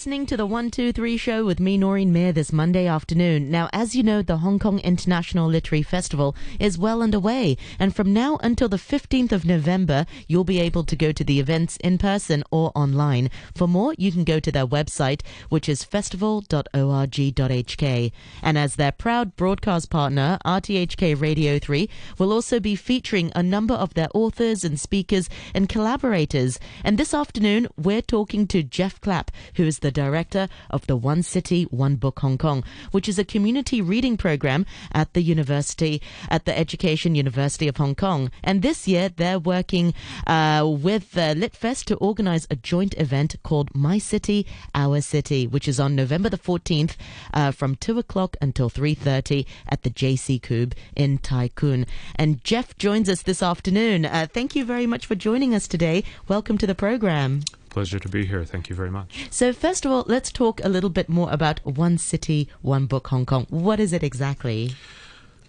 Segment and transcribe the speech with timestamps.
[0.00, 3.50] listening to the 123 show with me, Noreen Mayer, this Monday afternoon.
[3.50, 8.14] Now, as you know, the Hong Kong International Literary Festival is well underway, and from
[8.14, 11.98] now until the 15th of November, you'll be able to go to the events in
[11.98, 13.28] person or online.
[13.54, 18.12] For more, you can go to their website, which is festival.org.hk.
[18.42, 23.74] And as their proud broadcast partner, RTHK Radio 3 will also be featuring a number
[23.74, 26.58] of their authors and speakers and collaborators.
[26.82, 31.22] And this afternoon, we're talking to Jeff Clapp, who is the director of the One
[31.22, 36.44] City, One Book Hong Kong, which is a community reading program at the university, at
[36.44, 38.30] the Education University of Hong Kong.
[38.42, 39.94] And this year, they're working
[40.26, 45.68] uh, with uh, LitFest to organize a joint event called My City, Our City, which
[45.68, 46.96] is on November the 14th
[47.32, 51.86] uh, from 2 o'clock until 3.30 at the JC Cube in Kwun.
[52.16, 54.06] And Jeff joins us this afternoon.
[54.06, 56.04] Uh, thank you very much for joining us today.
[56.28, 57.42] Welcome to the program.
[57.70, 58.44] Pleasure to be here.
[58.44, 59.28] Thank you very much.
[59.30, 63.06] So, first of all, let's talk a little bit more about One City, One Book
[63.08, 63.46] Hong Kong.
[63.48, 64.72] What is it exactly?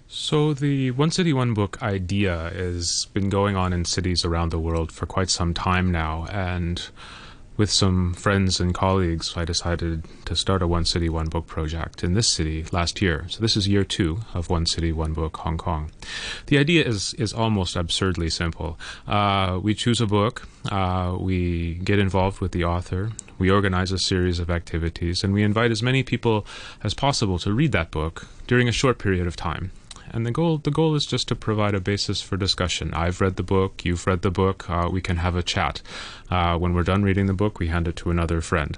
[0.08, 4.60] So, the One City, One Book idea has been going on in cities around the
[4.60, 6.28] world for quite some time now.
[6.30, 6.88] And
[7.58, 12.04] with some friends and colleagues, I decided to start a One City, One Book project
[12.04, 13.26] in this city last year.
[13.30, 15.92] So this is year two of One City, One Book Hong Kong.
[16.48, 18.80] The idea is is almost absurdly simple.
[19.08, 24.00] Uh, we choose a book, uh, we get involved with the author, we organize a
[24.00, 26.46] series of activities, and we invite as many people
[26.84, 29.72] as possible to read that book during a short period of time
[30.14, 32.94] and the goal the goal is just to provide a basis for discussion.
[32.94, 35.82] I've read the book, you've read the book, uh, we can have a chat.
[36.30, 38.78] Uh, when we're done reading the book, we hand it to another friend.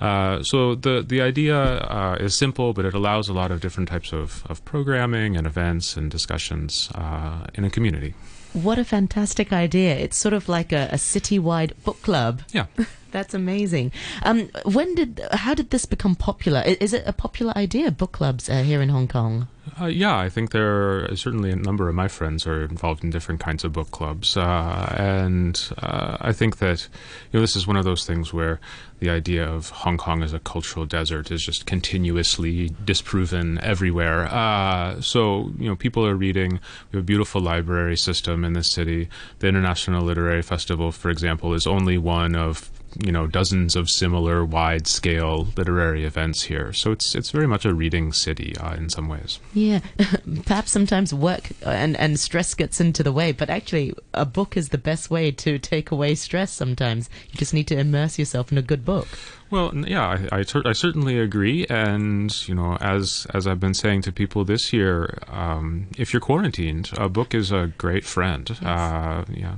[0.00, 3.88] Uh, so the the idea uh, is simple, but it allows a lot of different
[3.88, 8.14] types of, of programming and events and discussions uh, in a community.
[8.52, 9.94] What a fantastic idea!
[9.96, 12.42] It's sort of like a, a citywide book club.
[12.52, 12.66] Yeah.
[13.12, 13.92] That's amazing.
[14.22, 16.62] Um, when did, how did this become popular?
[16.62, 19.48] Is it a popular idea, book clubs uh, here in Hong Kong?
[19.80, 23.10] Uh, yeah, I think there are certainly a number of my friends are involved in
[23.10, 26.88] different kinds of book clubs, uh, and uh, I think that
[27.30, 28.58] you know this is one of those things where
[28.98, 34.26] the idea of Hong Kong as a cultural desert is just continuously disproven everywhere.
[34.26, 36.58] Uh, so you know, people are reading.
[36.90, 39.08] We have a beautiful library system in this city.
[39.38, 44.44] The International Literary Festival, for example, is only one of you know dozens of similar
[44.44, 46.72] wide scale literary events here.
[46.72, 49.40] So it's it's very much a reading city uh, in some ways.
[49.54, 49.80] Yeah,
[50.44, 54.70] perhaps sometimes work and and stress gets into the way, but actually a book is
[54.70, 56.52] the best way to take away stress.
[56.52, 59.08] Sometimes you just need to immerse yourself in a good book.
[59.50, 63.74] Well, yeah, I, I, ter- I, certainly agree, and you know, as as I've been
[63.74, 68.48] saying to people this year, um, if you're quarantined, a book is a great friend.
[68.48, 68.62] Yes.
[68.62, 69.56] Uh, yeah.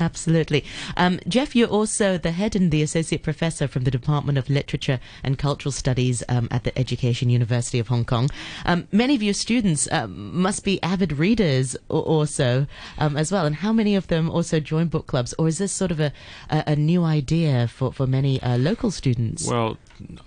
[0.00, 0.64] Absolutely.
[0.96, 5.00] Um, Jeff, you're also the head and the associate professor from the Department of Literature
[5.22, 8.30] and Cultural Studies um, at the Education University of Hong Kong.
[8.64, 12.66] Um, many of your students um, must be avid readers also
[12.98, 13.46] um, as well.
[13.46, 15.34] And how many of them also join book clubs?
[15.38, 16.12] Or is this sort of a,
[16.50, 19.48] a, a new idea for, for many uh, local students?
[19.48, 19.78] Well,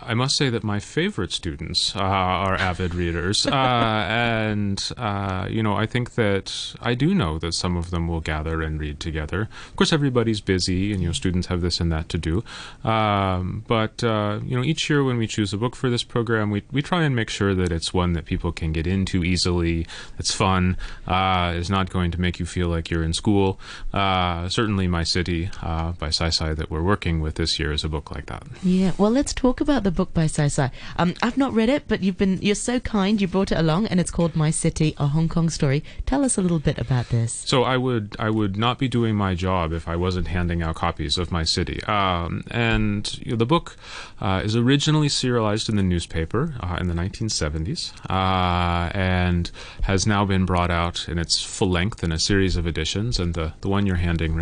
[0.01, 5.63] I must say that my favorite students uh, are avid readers, uh, and uh, you
[5.63, 8.99] know I think that I do know that some of them will gather and read
[8.99, 9.49] together.
[9.69, 12.43] Of course, everybody's busy, and you know students have this and that to do.
[12.83, 16.51] Um, but uh, you know each year when we choose a book for this program,
[16.51, 19.87] we we try and make sure that it's one that people can get into easily.
[20.19, 20.77] It's fun.
[21.07, 23.59] Uh, is not going to make you feel like you're in school.
[23.93, 28.11] Uh, certainly, my city by Sai that we're working with this year is a book
[28.11, 28.43] like that.
[28.63, 28.91] Yeah.
[28.97, 30.71] Well, let's talk about the book by Sai Sai.
[30.97, 33.21] Um, I've not read it, but you've been you're so kind.
[33.21, 35.83] You brought it along, and it's called My City: A Hong Kong Story.
[36.05, 37.43] Tell us a little bit about this.
[37.45, 40.75] So I would I would not be doing my job if I wasn't handing out
[40.75, 41.83] copies of My City.
[41.83, 43.77] Um, and you know, the book
[44.19, 49.51] uh, is originally serialized in the newspaper uh, in the 1970s, uh, and
[49.83, 53.19] has now been brought out in its full length in a series of editions.
[53.19, 54.39] And the, the one you're handing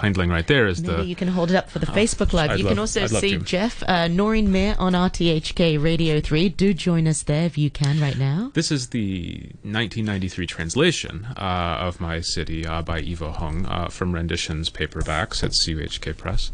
[0.00, 1.04] handling right there is Maybe the.
[1.04, 2.50] you can hold it up for the uh, Facebook Live.
[2.50, 6.48] I'd you love, can also see Jeff uh, Noreen Mayer on RTHK Radio 3.
[6.48, 8.50] Do join us there if you can right now.
[8.54, 14.12] This is the 1993 translation uh, of My City uh, by Eva Hung uh, from
[14.12, 16.50] Renditions Paperbacks at CUHK Press.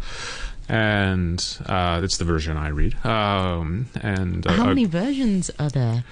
[0.69, 2.97] And uh, it's the version I read.
[3.07, 6.03] Um, and How many versions are there?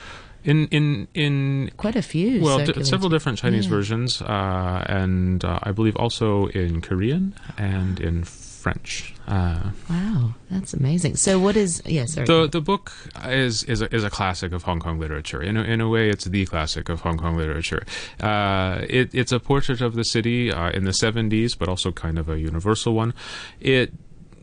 [0.45, 2.41] in in in quite a few.
[2.43, 3.71] Well, d- several different Chinese yeah.
[3.71, 8.23] versions, uh, and uh, I believe also in Korean and in
[8.67, 9.15] French.
[9.29, 11.15] Uh, wow, that's amazing.
[11.15, 12.17] So, what is yes?
[12.17, 12.93] Yeah, the the book
[13.25, 15.41] is is a, is a classic of Hong Kong literature.
[15.41, 17.85] In a, in a way, it's the classic of Hong Kong literature.
[18.19, 22.19] Uh, it, it's a portrait of the city uh, in the '70s, but also kind
[22.19, 23.15] of a universal one.
[23.61, 23.93] It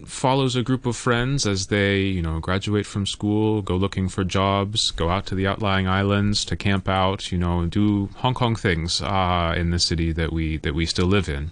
[0.06, 4.24] follows a group of friends as they, you know, graduate from school, go looking for
[4.24, 8.34] jobs, go out to the outlying islands to camp out, you know, and do Hong
[8.34, 11.52] Kong things uh, in the city that we that we still live in.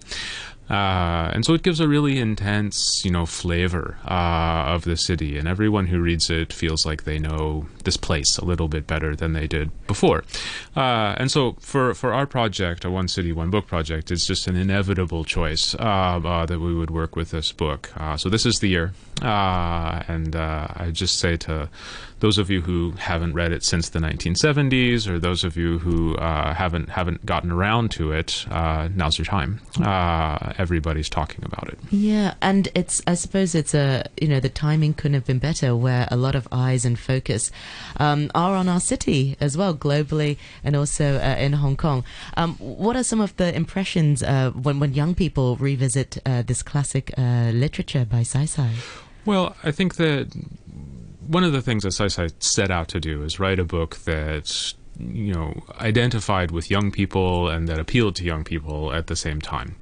[0.69, 5.37] Uh, and so it gives a really intense, you know, flavor uh, of the city,
[5.37, 9.13] and everyone who reads it feels like they know this place a little bit better
[9.13, 10.23] than they did before.
[10.75, 14.47] Uh, and so for for our project, a One City One Book project, it's just
[14.47, 17.91] an inevitable choice uh, uh, that we would work with this book.
[17.97, 21.69] Uh, so this is the year, and I just say to
[22.21, 26.15] those of you who haven't read it since the 1970s, or those of you who
[26.17, 29.59] haven't haven't gotten around to it, now's your time
[30.57, 31.77] everybody's talking about it.
[31.91, 35.75] Yeah, and it's I suppose it's a you know the timing couldn't have been better,
[35.75, 37.51] where a lot of eyes and focus
[37.97, 42.03] um, are on our city as well, globally and also uh, in Hong Kong.
[42.37, 46.63] Um, what are some of the impressions uh, when when young people revisit uh, this
[46.63, 48.71] classic uh, literature by Sai Sai?
[49.23, 50.31] Well, I think that
[51.27, 53.97] one of the things that Sai Sai set out to do is write a book
[54.05, 59.15] that you know identified with young people and that appealed to young people at the
[59.15, 59.75] same time.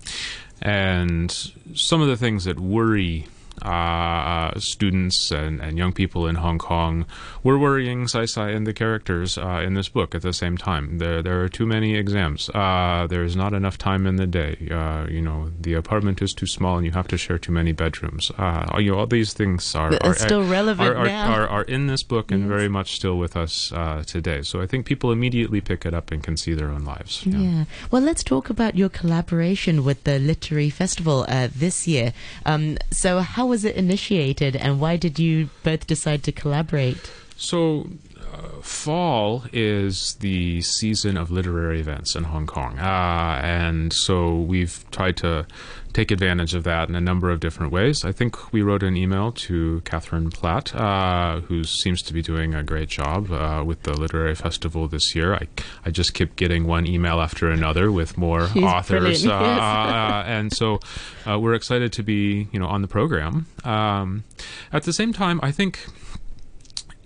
[0.61, 1.31] And
[1.73, 3.25] some of the things that worry
[3.63, 7.05] uh, students and, and young people in Hong Kong
[7.43, 10.97] were worrying Sai Sai and the characters uh, in this book at the same time.
[10.97, 12.49] There, there are too many exams.
[12.49, 14.67] Uh, there's not enough time in the day.
[14.71, 17.71] Uh, you know, the apartment is too small and you have to share too many
[17.71, 18.31] bedrooms.
[18.37, 21.33] Uh, you know, all these things are, are still relevant are, now.
[21.33, 22.49] Are, are, in this book and yes.
[22.49, 24.41] very much still with us uh, today.
[24.41, 27.25] So I think people immediately pick it up and can see their own lives.
[27.25, 27.37] Yeah.
[27.37, 27.65] yeah.
[27.91, 31.25] Well, let's talk about your collaboration with the Literary Festival
[31.55, 32.13] this year.
[32.45, 37.11] Um, so how was it initiated, and why did you both decide to collaborate?
[37.35, 37.87] So,
[38.33, 44.85] uh, fall is the season of literary events in Hong Kong, uh, and so we've
[44.91, 45.45] tried to
[45.93, 48.05] take advantage of that in a number of different ways.
[48.05, 52.53] I think we wrote an email to Catherine Platt, uh, who seems to be doing
[52.53, 55.33] a great job uh, with the literary festival this year.
[55.33, 55.47] I,
[55.85, 59.59] I just keep getting one email after another with more She's authors, uh, yes.
[59.59, 60.79] uh, and so
[61.27, 63.47] uh, we're excited to be you know on the program.
[63.63, 64.23] Um,
[64.71, 65.85] at the same time, I think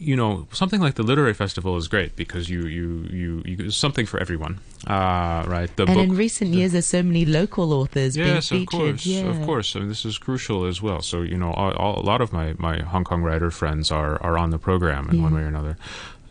[0.04, 4.06] you know something like the literary festival is great because you you you, you something
[4.06, 7.74] for everyone uh, right the and book, in recent the, years there's so many local
[7.74, 9.24] authors yes being featured of course yeah.
[9.24, 12.06] of course I mean, this is crucial as well so you know all, all, a
[12.06, 15.24] lot of my my Hong Kong writer friends are are on the program in yeah.
[15.24, 15.78] one way or another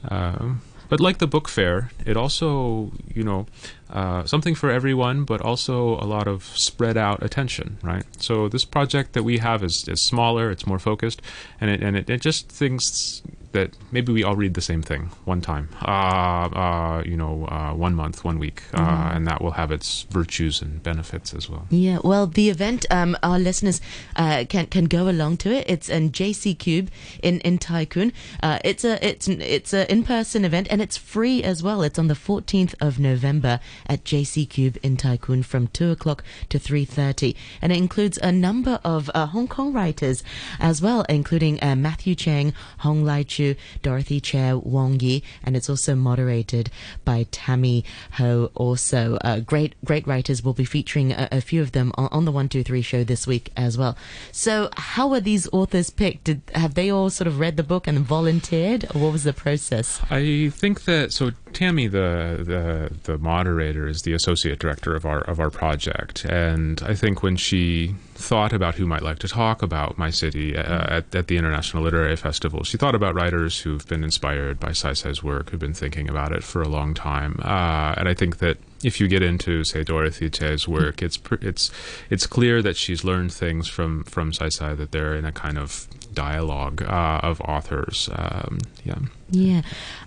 [0.08, 0.54] uh,
[0.92, 3.46] but like the book fair, it also, you know,
[3.88, 8.04] uh, something for everyone, but also a lot of spread out attention, right?
[8.18, 11.22] So this project that we have is, is smaller, it's more focused,
[11.58, 13.22] and it and it, it just thinks
[13.52, 17.72] that maybe we all read the same thing one time, uh, uh, you know, uh,
[17.72, 19.16] one month, one week, uh, mm-hmm.
[19.16, 21.66] and that will have its virtues and benefits as well.
[21.70, 23.80] Yeah, well, the event, um, our listeners
[24.16, 25.64] uh, can can go along to it.
[25.68, 26.90] It's in JC Cube
[27.22, 28.12] in in Kwun.
[28.42, 31.82] Uh, it's a it's it's an in person event and it's free as well.
[31.82, 36.58] It's on the 14th of November at JC Cube in Kwun from two o'clock to
[36.58, 40.24] three thirty, and it includes a number of Hong Kong writers
[40.58, 43.41] as well, including Matthew Cheng, Hon Lai Chu.
[43.82, 46.70] Dorothy Tse Wong Yi, and it's also moderated
[47.04, 48.50] by Tammy Ho.
[48.54, 52.24] Also, uh, great great writers will be featuring a, a few of them on, on,
[52.24, 53.96] the One Two Three show this week as well.
[54.30, 56.24] So, how were these authors picked?
[56.24, 59.32] Did have they all sort of read the book and volunteered, or what was the
[59.32, 60.00] process?
[60.10, 61.32] I think that so.
[61.52, 66.82] Tammy, the the the moderator, is the associate director of our of our project, and
[66.84, 70.62] I think when she thought about who might like to talk about my city uh,
[70.62, 70.92] mm-hmm.
[70.92, 72.62] at, at the International Literary Festival.
[72.62, 76.32] She thought about writers who've been inspired by Sai Sai's work, who've been thinking about
[76.32, 77.40] it for a long time.
[77.42, 81.70] Uh, and I think that if you get into, say, Dorothy Tse's work, it's it's
[82.10, 85.58] it's clear that she's learned things from from Sai Sai that they're in a kind
[85.58, 88.08] of dialogue uh, of authors.
[88.12, 88.98] Um, yeah.
[89.32, 89.62] Yeah.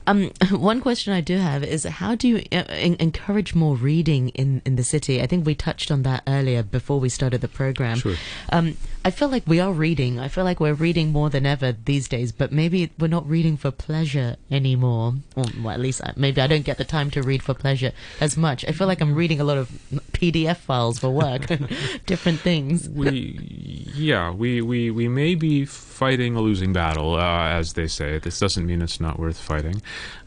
[0.06, 4.62] Um, one question I do have is how do you uh, encourage more reading in,
[4.66, 5.22] in the city?
[5.22, 7.98] I think we touched on that earlier before we started the program.
[7.98, 8.16] Sure.
[8.52, 10.20] Um, I feel like we are reading.
[10.20, 13.58] I feel like we're reading more than ever these days, but maybe we're not reading
[13.58, 15.16] for pleasure anymore.
[15.36, 18.38] Or, well, at least maybe I don't get the time to read for pleasure as
[18.38, 18.64] much.
[18.66, 19.70] I feel like I'm reading a lot of
[20.12, 21.48] PDF files for work,
[22.06, 22.90] different things.
[22.90, 25.66] We, yeah, we, we, we may be
[25.96, 28.20] fighting a losing battle, uh, as they say.
[28.20, 29.82] This doesn't mean it's not worth fighting.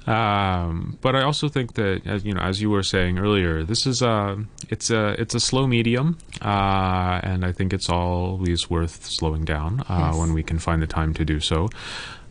[0.06, 3.86] Um, but I also think that, as you know, as you were saying earlier, this
[3.86, 9.04] is a it's a it's a slow medium, uh, and I think it's always worth
[9.04, 10.16] slowing down uh, yes.
[10.16, 11.68] when we can find the time to do so.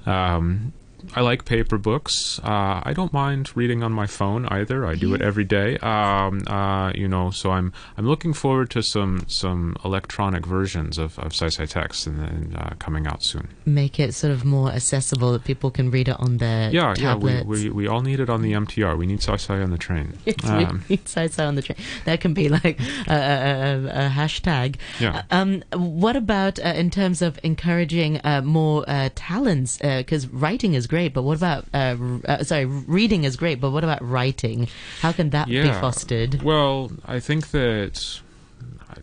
[0.08, 0.74] Um,
[1.16, 2.40] I like paper books.
[2.44, 4.86] Uh, I don't mind reading on my phone either.
[4.86, 5.78] I do it every day.
[5.78, 11.18] Um, uh, you know, so I'm I'm looking forward to some some electronic versions of
[11.20, 13.48] of Sai Sai text and then uh, coming out soon.
[13.66, 17.36] Make it sort of more accessible that people can read it on their Yeah, tablets.
[17.38, 17.44] yeah.
[17.44, 18.98] We, we we all need it on the MTR.
[18.98, 20.14] We need Sai on the train.
[20.26, 21.78] Yes, Um, we need Sai on the train.
[22.06, 24.76] That can be like a, a, a, a hashtag.
[25.00, 25.24] Yeah.
[25.32, 29.78] Um, what about uh, in terms of encouraging uh, more uh, talents?
[29.78, 33.84] Because writing is great, but what about uh, uh, sorry, reading is great, but what
[33.84, 34.68] about writing?
[35.02, 36.42] How can that be fostered?
[36.42, 38.22] Well, I think that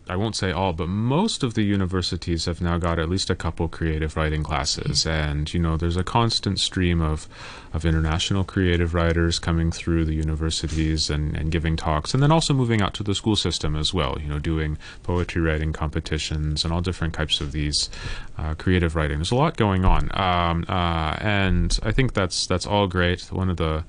[0.08, 3.34] I- won't say all, but most of the universities have now got at least a
[3.34, 7.28] couple creative writing classes, and you know, there's a constant stream of
[7.73, 12.54] of international creative writers coming through the universities and, and giving talks, and then also
[12.54, 14.16] moving out to the school system as well.
[14.20, 17.90] You know, doing poetry writing competitions and all different types of these
[18.38, 19.18] uh, creative writing.
[19.18, 23.32] There's a lot going on, um, uh, and I think that's that's all great.
[23.32, 23.84] One of the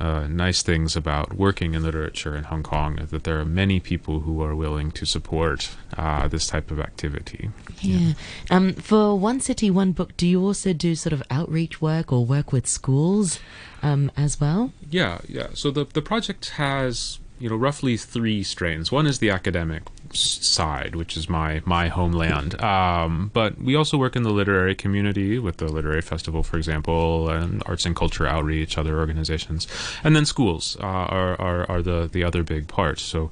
[0.00, 3.80] uh, nice things about working in literature in Hong Kong is that there are many
[3.80, 7.50] people who are willing to support uh, this type of activity.
[7.80, 8.12] Yeah.
[8.50, 12.24] Um, for One City, One Book, do you also do sort of outreach work or
[12.24, 13.38] work with schools
[13.82, 14.72] um, as well?
[14.90, 15.48] Yeah, yeah.
[15.54, 18.90] So the the project has you know roughly three strains.
[18.90, 22.60] One is the academic side, which is my my homeland.
[22.60, 27.28] Um, but we also work in the literary community with the literary festival, for example,
[27.28, 29.66] and arts and culture outreach, other organizations,
[30.02, 32.98] and then schools uh, are, are are the the other big part.
[32.98, 33.30] So.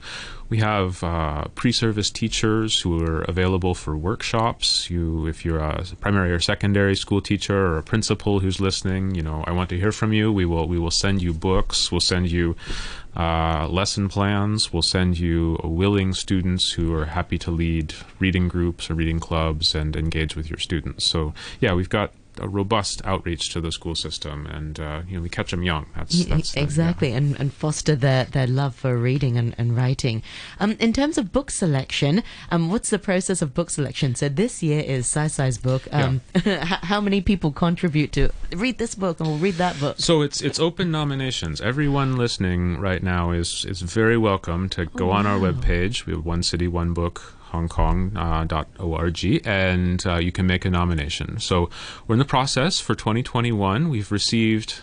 [0.50, 4.88] We have uh, pre-service teachers who are available for workshops.
[4.90, 9.22] You, if you're a primary or secondary school teacher or a principal who's listening, you
[9.22, 10.30] know, I want to hear from you.
[10.30, 11.90] We will we will send you books.
[11.90, 12.56] We'll send you
[13.16, 14.72] uh, lesson plans.
[14.72, 19.74] We'll send you willing students who are happy to lead reading groups or reading clubs
[19.74, 21.04] and engage with your students.
[21.04, 25.22] So yeah, we've got a robust outreach to the school system, and uh, you know
[25.22, 25.86] we catch them young.
[25.96, 26.64] That's, Yeah, that's the- yeah.
[26.64, 30.22] exactly, and, and foster their, their love for reading and, and writing.
[30.60, 34.14] Um, in terms of book selection, um, what's the process of book selection?
[34.14, 35.82] So this year is Sai Sai's book.
[35.92, 39.96] Um, h- how many people contribute to read this book and we'll read that book?
[39.98, 41.60] So it's it's open nominations.
[41.60, 46.06] Everyone listening right now is is very welcome to go on our webpage.
[46.06, 47.34] We have one city, one book.
[47.54, 48.46] Hong Kong uh,
[49.44, 51.38] and uh, you can make a nomination.
[51.38, 51.70] So
[52.06, 53.88] we're in the process for 2021.
[53.88, 54.80] We've received,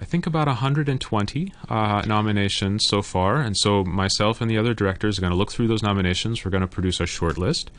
[0.00, 5.18] I think, about 120 uh, nominations so far, and so myself and the other directors
[5.18, 6.44] are going to look through those nominations.
[6.44, 7.70] We're going to produce a short list,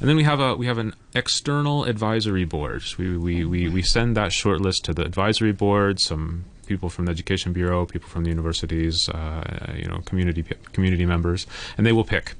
[0.00, 2.82] and then we have a we have an external advisory board.
[2.98, 6.00] We we, we, we send that short list to the advisory board.
[6.00, 11.06] Some people from the education bureau, people from the universities, uh, you know, community community
[11.06, 12.34] members, and they will pick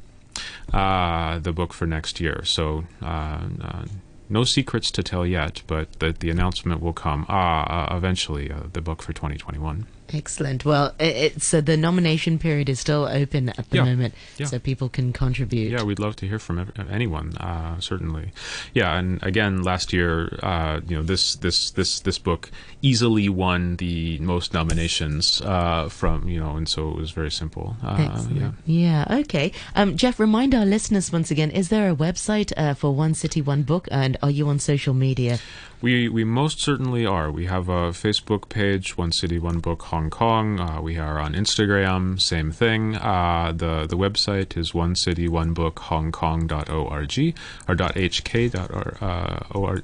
[0.73, 2.45] uh, the book for next year.
[2.45, 2.85] So.
[3.03, 3.85] Uh, uh,
[4.29, 8.51] no secrets to tell yet, but the, the announcement will come uh, eventually.
[8.73, 9.87] The book for 2021.
[10.13, 10.65] Excellent.
[10.65, 10.95] Well,
[11.39, 13.85] so the nomination period is still open at the Yeah.
[13.85, 14.47] moment, Yeah.
[14.47, 15.71] so people can contribute.
[15.73, 17.35] Yeah, we'd love to hear from ev- anyone.
[17.39, 18.33] Uh, certainly.
[18.75, 22.51] Yeah, and again, last year, uh, you know, this this this this book
[22.83, 27.77] easily won the most nominations uh, from you know, and so it was very simple.
[27.83, 28.51] Uh, yeah.
[28.67, 29.07] Yeah.
[29.23, 29.53] Okay.
[29.75, 33.41] Um, Jeff, remind our listeners once again: is there a website uh, for One City
[33.41, 35.39] One Book, and are you on social media?
[35.83, 37.31] We we most certainly are.
[37.31, 40.61] We have a Facebook page, One City One Book Hong Kong.
[40.61, 42.95] Uh, we are on Instagram, same thing.
[42.97, 47.35] Uh, the the website is One City One Book Hong Kong dot org
[47.69, 48.71] or dot hk dot
[49.03, 49.83] uh, or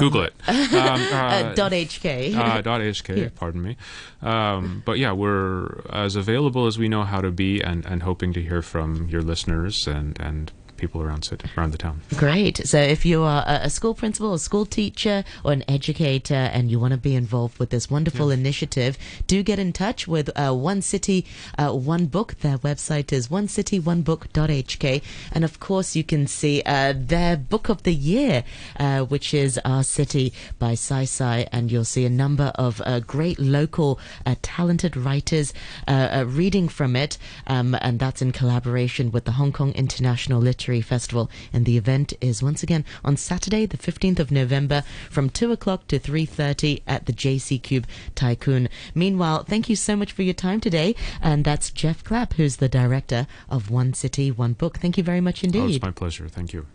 [0.00, 0.34] Google it.
[0.48, 2.34] Um, Uh, dot HK.
[2.34, 3.28] uh, dot HK, Yeah.
[3.36, 3.76] pardon me.
[4.22, 8.32] Um, but yeah, we're as available as we know how to be, and, and hoping
[8.32, 12.00] to hear from your listeners and, and people around cit- around the town.
[12.16, 12.66] Great.
[12.66, 16.80] So if you are a, school principal, a school teacher, or an educator, and you
[16.80, 20.80] want to be involved with this wonderful initiative, do get in touch with uh, One
[20.80, 21.26] City
[21.58, 22.36] uh, One Book.
[22.40, 25.02] Their website is onecityoneBook.hk.
[25.32, 28.44] And of course, you can see uh, their book of the year,
[28.78, 31.46] uh, which is Our City by Sai Sai.
[31.52, 35.52] And you'll see a number of uh, great local uh, talented writers
[35.88, 37.18] reading from it.
[37.46, 41.30] Um, and that's in collaboration with the Hong Kong International Literary Festival.
[41.52, 45.88] And the event is once again on Saturday, the 15th of November from 2 o'clock
[45.88, 48.68] to 3.30 at the JC Cube Tai Kwun.
[48.94, 50.94] Meanwhile, thank you so much for your time today.
[51.22, 54.78] And that's Jeff Clapp, who's the director of One City, One Book.
[54.78, 55.58] Thank you very much oh, indeed.
[55.58, 55.76] Oh, indeed.
[55.76, 56.28] it's my pleasure.
[56.28, 56.66] Thank you.